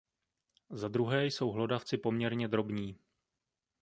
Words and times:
Za 0.69 0.87
druhé 0.87 1.25
jsou 1.25 1.49
hlodavci 1.51 1.97
poměrně 1.97 2.47
drobní. 2.47 2.97